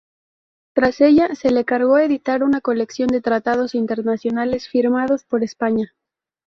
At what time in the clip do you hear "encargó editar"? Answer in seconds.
1.59-2.43